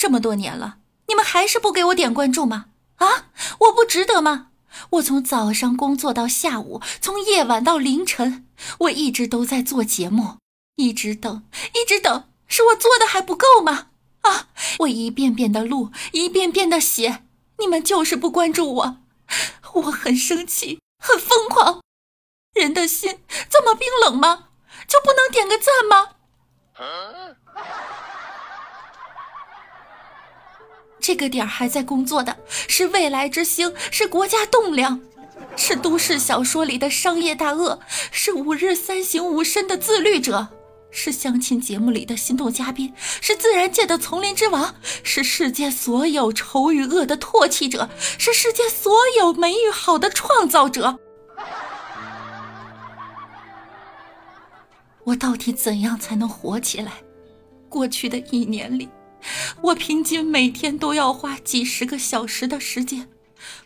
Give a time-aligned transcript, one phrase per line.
[0.00, 0.78] 这么多年了，
[1.08, 2.68] 你们还是不给我点关注吗？
[2.96, 3.26] 啊，
[3.58, 4.46] 我不值得吗？
[4.92, 10.38] 我从早上工作到下午，从夜晚到凌晨，我一直都在做节目，
[10.76, 11.42] 一直等，
[11.74, 13.88] 一直等，是我做的还不够吗？
[14.22, 17.24] 啊，我一遍遍的录，一遍遍的写，
[17.58, 18.96] 你们就是不关注我，
[19.74, 21.82] 我很生气，很疯狂。
[22.54, 23.18] 人的心
[23.50, 24.44] 这么冰冷吗？
[24.88, 26.12] 就不能点个赞吗？
[30.98, 32.36] 这个点儿还在工作的
[32.68, 35.00] 是未来之星，是国家栋梁，
[35.56, 37.78] 是都市小说里的商业大鳄，
[38.10, 40.48] 是五日三省吾身的自律者，
[40.90, 47.88] 是相亲节目里的心动嘉宾，是自然界的丛林之王，是世界所有丑与恶的唾弃者，
[48.18, 50.98] 是世界所有美与好的创造者。
[55.04, 56.92] 我到底怎样才能火起来？
[57.70, 58.88] 过去的一年里。
[59.62, 63.08] 我平均每天都要花几十个小时的时间，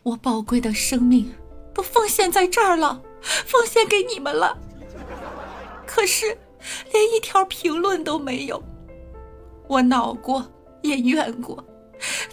[0.03, 1.35] 我宝贵的生命
[1.73, 4.59] 都奉献在这儿了，奉献给你们了。
[5.87, 6.39] 可是，
[6.93, 8.63] 连一条评论都没有。
[9.69, 11.65] 我恼过，也怨过，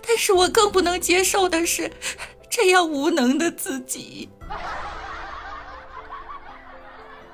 [0.06, 1.92] 但是我更不能接受的是
[2.50, 4.30] 这样无能的自己。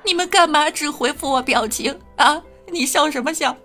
[0.04, 2.42] 你们干嘛只回复我表情啊？
[2.70, 3.56] 你笑什么笑？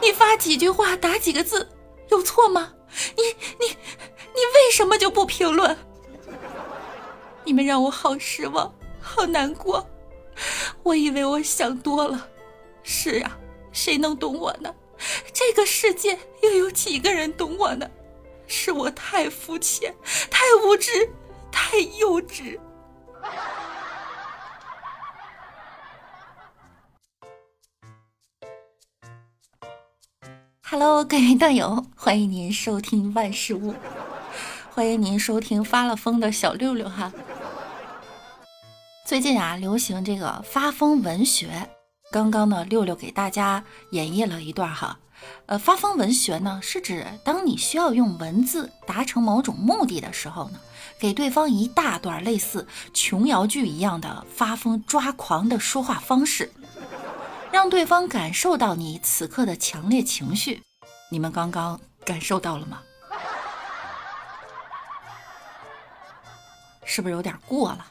[0.00, 1.68] 你发几句话，打几个字，
[2.10, 2.72] 有错吗？
[3.16, 3.22] 你
[3.58, 5.76] 你你为什么就不评论？
[7.44, 9.86] 你们让我好失望，好难过。
[10.82, 12.28] 我以为我想多了。
[12.82, 13.38] 是啊，
[13.72, 14.74] 谁能懂我呢？
[15.32, 17.88] 这个世界又有几个人懂我呢？
[18.46, 19.94] 是我太肤浅，
[20.30, 21.10] 太无知，
[21.50, 22.58] 太幼稚。
[30.76, 33.76] Hello，各位段友，欢迎您收听万事屋，
[34.72, 37.12] 欢迎您收听发了疯的小六六哈。
[39.06, 41.70] 最近啊，流行这个发疯文学，
[42.10, 43.62] 刚刚呢，六六给大家
[43.92, 44.98] 演绎了一段哈。
[45.46, 50.58] 呃，发疯文学呢，是指当你需要用文字达成某种目的的时候呢，
[50.98, 56.50] 给对方一大段类似琼瑶剧一样的发疯抓狂的说话方式。
[57.54, 60.60] 让对方感受到你此刻的强烈情绪，
[61.08, 62.82] 你们刚刚感受到了吗？
[66.84, 67.86] 是不是有点过了？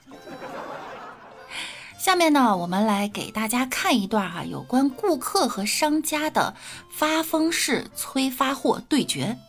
[1.98, 6.58] 下面呢，我们来给大家看一段哈，有关顾客和商家的
[6.92, 9.40] 发疯式催发货对决。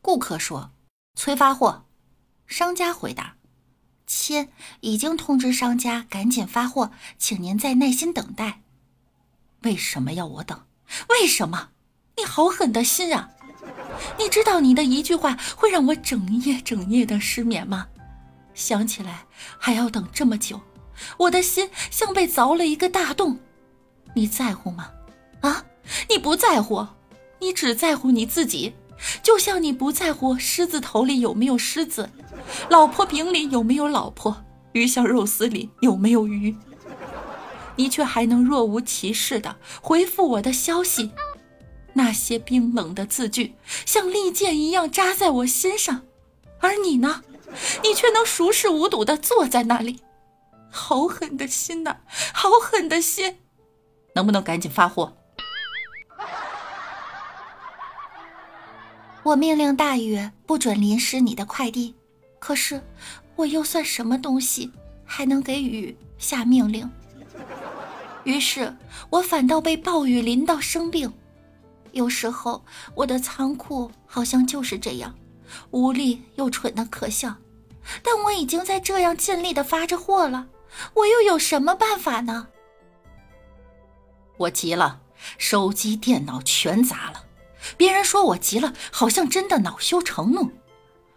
[0.00, 0.70] 顾客说
[1.18, 1.84] ：“催发货。”
[2.46, 3.34] 商家回答。
[4.06, 4.48] 亲，
[4.80, 8.62] 已经通知商家赶紧发货，请您再耐心等待。
[9.62, 10.64] 为什么要我等？
[11.08, 11.70] 为什么？
[12.16, 13.30] 你好狠的心啊！
[14.18, 17.88] 你知道你的一句话会让我整夜整夜的失眠吗？
[18.54, 19.26] 想起来
[19.58, 20.60] 还要等这么久，
[21.18, 23.38] 我的心像被凿了一个大洞。
[24.14, 24.90] 你在乎吗？
[25.40, 25.64] 啊，
[26.08, 26.86] 你不在乎，
[27.40, 28.72] 你只在乎你自己。
[29.22, 32.10] 就像你不在乎狮子头里有没有狮子，
[32.68, 36.56] 老婆饼里有没有老婆，鱼香肉丝里有没有鱼，
[37.76, 41.10] 你却还能若无其事的回复我的消息。
[41.94, 43.54] 那些冰冷的字句
[43.86, 46.02] 像利剑一样扎在我心上，
[46.60, 47.22] 而你呢？
[47.82, 50.00] 你却能熟视无睹的坐在那里，
[50.70, 51.98] 好狠的心呐，
[52.34, 53.38] 好狠的心！
[54.14, 55.16] 能不能赶紧发货？
[59.26, 61.92] 我命令大雨不准淋湿你的快递，
[62.38, 62.80] 可是
[63.34, 64.70] 我又算什么东西，
[65.04, 66.88] 还能给雨下命令？
[68.22, 68.72] 于是
[69.10, 71.12] 我反倒被暴雨淋到生病。
[71.90, 75.12] 有时候我的仓库好像就是这样，
[75.72, 77.34] 无力又蠢的可笑。
[78.04, 80.46] 但我已经在这样尽力的发着货了，
[80.94, 82.46] 我又有什么办法呢？
[84.36, 85.00] 我急了，
[85.36, 87.24] 手机、电脑全砸了。
[87.76, 90.50] 别人说我急了，好像真的恼羞成怒。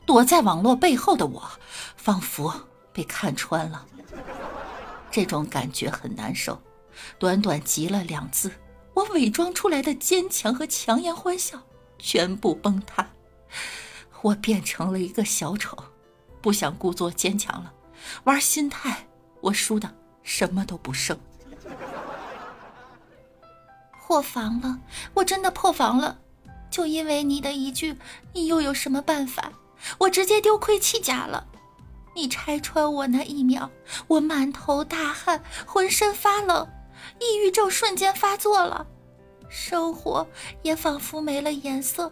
[0.05, 1.51] 躲在网络背后的我，
[1.95, 3.85] 仿佛被看穿了。
[5.11, 6.61] 这种感觉很难受。
[7.17, 8.51] 短短急了两字，
[8.93, 11.61] 我伪装出来的坚强和强颜欢笑
[11.97, 13.07] 全部崩塌。
[14.21, 15.77] 我变成了一个小丑，
[16.41, 17.71] 不想故作坚强了。
[18.25, 19.07] 玩心态，
[19.41, 21.17] 我输的什么都不剩。
[24.05, 24.79] 破防了，
[25.13, 26.19] 我真的破防了。
[26.79, 27.97] 就因为你的一句，
[28.31, 29.51] 你又有什么办法？
[29.97, 31.45] 我直接丢盔弃甲了。
[32.15, 33.69] 你拆穿我那一秒，
[34.07, 36.65] 我满头大汗，浑身发冷，
[37.19, 38.87] 抑郁症瞬间发作了。
[39.49, 40.25] 生活
[40.61, 42.09] 也仿佛没了颜色，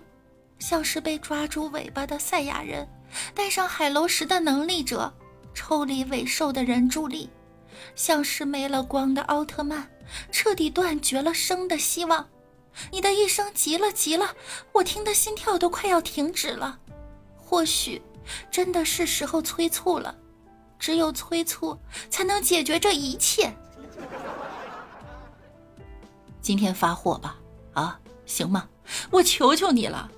[0.60, 2.86] 像是被抓住尾巴的赛亚人，
[3.34, 5.14] 带上海楼石的能力者，
[5.54, 7.30] 抽离尾兽的人助力，
[7.96, 9.90] 像是没了光的奥特曼，
[10.30, 12.28] 彻底断绝了生的希望。
[12.92, 14.36] 你的一生急了，急了，
[14.72, 16.80] 我听的心跳都快要停止了。
[17.36, 18.02] 或许，
[18.52, 20.16] 真的是时候催促了。
[20.80, 21.78] 只有催促，
[22.10, 23.52] 才能解决这一切。
[26.42, 27.36] 今天发货吧，
[27.74, 28.70] 啊，行吗？
[29.10, 30.10] 我求求你了。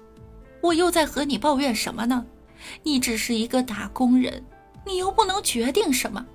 [0.62, 2.25] 我又在和你抱怨什么呢？
[2.83, 4.45] 你只是一个打工人，
[4.85, 6.25] 你又不能决定什么。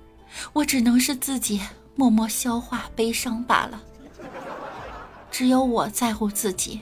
[0.53, 1.61] 我只能是自己
[1.95, 3.81] 默默消化悲伤罢了。
[5.37, 6.79] 只有我在乎自己，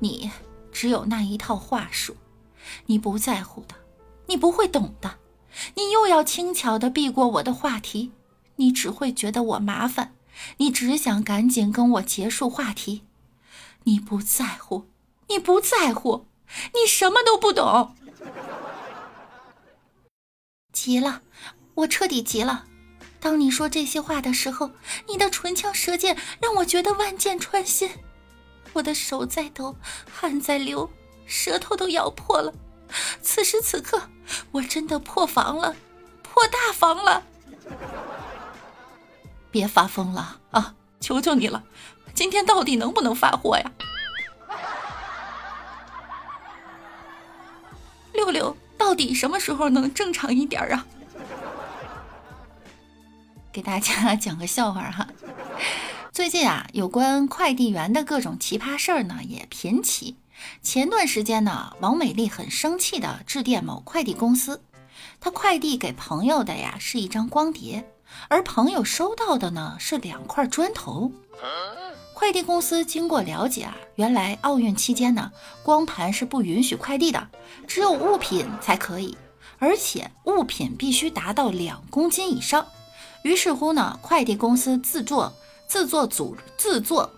[0.00, 0.28] 你
[0.72, 2.16] 只有那一套话术，
[2.86, 3.76] 你不在乎的，
[4.26, 5.18] 你不会懂的，
[5.76, 8.10] 你又要轻巧的避过我的话题，
[8.56, 10.16] 你只会觉得我麻烦，
[10.56, 13.04] 你只想赶紧跟我结束话题，
[13.84, 14.88] 你不在乎，
[15.28, 16.26] 你不在乎，
[16.72, 17.94] 你什么都不懂，
[20.72, 21.22] 急了，
[21.74, 22.64] 我彻底急了。
[23.24, 24.70] 当你说这些话的时候，
[25.08, 27.90] 你的唇枪舌剑让我觉得万箭穿心，
[28.74, 29.74] 我的手在抖，
[30.12, 30.90] 汗在流，
[31.24, 32.52] 舌头都咬破了。
[33.22, 34.10] 此时此刻，
[34.50, 35.74] 我真的破防了，
[36.22, 37.22] 破大防了！
[39.50, 40.74] 别发疯了啊！
[41.00, 41.64] 求求你了，
[42.12, 43.72] 今天到底能不能发货呀？
[48.12, 50.86] 六六，到底什么时候能正常一点啊？
[53.54, 55.06] 给大家 讲个笑话哈，
[56.10, 60.16] 最近啊，有关快递员的各种奇葩事儿呢也频起。
[60.60, 64.60] 前段时间呢，王美丽很生气的致电某快递公司，
[65.20, 67.88] 她快递给朋友的呀是一张光碟，
[68.26, 71.12] 而朋友收到的呢是两块砖头。
[72.12, 75.30] 快递公司经过了解啊，原来奥运期间呢，
[75.62, 77.28] 光盘是不允许快递的，
[77.68, 79.16] 只有物品才可以，
[79.60, 82.66] 而且物品必须达到两公斤以上。
[83.24, 85.32] 于是乎呢，快递公司自作
[85.66, 87.10] 自作组自作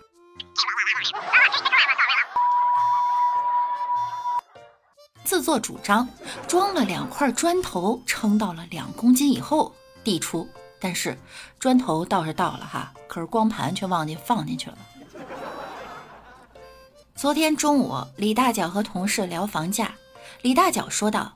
[5.25, 6.09] 自作主张，
[6.47, 9.75] 装了两块砖头，称到了两公斤以后
[10.05, 10.49] 递出。
[10.79, 11.19] 但是
[11.59, 14.79] 砖头倒是到了哈，可是光盘却忘记放进去了。
[17.17, 19.97] 昨天中午，李大脚和同事聊房价，
[20.43, 21.33] 李大脚说道：“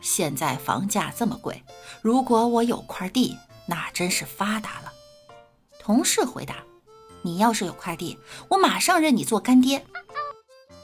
[0.00, 1.62] 现在房价这么贵，
[2.00, 3.36] 如果我有块地。”
[3.70, 4.92] 那真是发达了。
[5.78, 6.56] 同事回答
[7.22, 8.18] ：“你要是有快递，
[8.48, 9.86] 我马上认你做干爹。”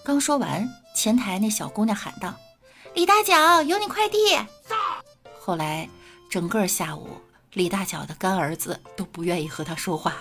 [0.04, 2.32] 刚说完，前台那小姑娘喊道
[2.94, 4.18] ：“李大脚，有你快递！”
[5.40, 5.88] 后来
[6.30, 7.20] 整个下午，
[7.54, 10.14] 李大脚的干儿子都不愿意和他说话。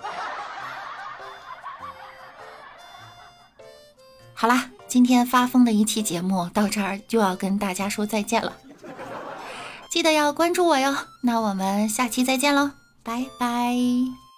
[4.32, 8.56] 好啦，今天发疯的一期节目到这儿就要跟大家说再见了。
[10.00, 12.70] 记得要关注我哟，那我们下期再见喽，
[13.02, 14.29] 拜拜。